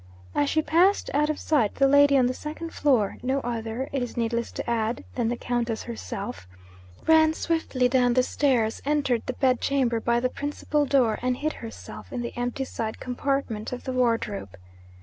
As 0.33 0.49
she 0.49 0.63
passed 0.63 1.11
out 1.13 1.29
of 1.29 1.37
sight, 1.39 1.75
the 1.75 1.87
lady 1.87 2.17
on 2.17 2.25
the 2.25 2.33
second 2.33 2.73
floor 2.73 3.17
(no 3.21 3.39
other, 3.41 3.87
it 3.91 4.01
is 4.01 4.17
needless 4.17 4.51
to 4.53 4.67
add, 4.67 5.03
than 5.13 5.27
the 5.29 5.37
Countess 5.37 5.83
herself) 5.83 6.47
ran 7.05 7.35
swiftly 7.35 7.87
down 7.87 8.15
the 8.15 8.23
stairs, 8.23 8.81
entered 8.83 9.21
the 9.27 9.33
bed 9.33 9.61
chamber 9.61 9.99
by 9.99 10.19
the 10.19 10.27
principal 10.27 10.87
door, 10.87 11.19
and 11.21 11.37
hid 11.37 11.53
herself 11.53 12.11
in 12.11 12.21
the 12.23 12.35
empty 12.35 12.65
side 12.65 12.99
compartment 12.99 13.71
of 13.71 13.83
the 13.83 13.93
wardrobe. 13.93 14.57